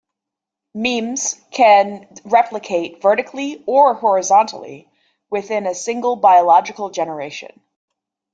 Memes 0.73 1.39
can 1.51 2.07
replicate 2.25 3.03
vertically 3.03 3.63
or 3.67 3.93
horizontally 3.93 4.89
within 5.29 5.67
a 5.67 5.75
single 5.75 6.15
biological 6.15 6.89
generation. 6.89 7.61